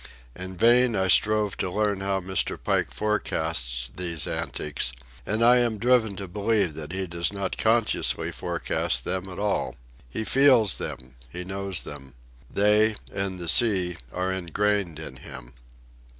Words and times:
In 0.35 0.57
vain 0.57 0.95
I 0.95 1.07
strove 1.09 1.57
to 1.57 1.69
learn 1.69 2.01
how 2.01 2.19
Mr. 2.21 2.57
Pike 2.57 2.91
forecasts 2.91 3.91
these 3.95 4.25
antics, 4.25 4.91
and 5.27 5.43
I 5.45 5.57
am 5.57 5.77
driven 5.77 6.15
to 6.15 6.27
believe 6.27 6.73
that 6.73 6.91
he 6.91 7.05
does 7.05 7.31
not 7.31 7.55
consciously 7.55 8.31
forecast 8.31 9.05
them 9.05 9.29
at 9.29 9.37
all. 9.37 9.75
He 10.09 10.23
feels 10.23 10.79
them; 10.79 11.13
he 11.29 11.43
knows 11.43 11.83
them. 11.83 12.15
They, 12.49 12.95
and 13.13 13.37
the 13.37 13.47
sea, 13.47 13.97
are 14.11 14.33
ingrained 14.33 14.97
in 14.97 15.17
him. 15.17 15.53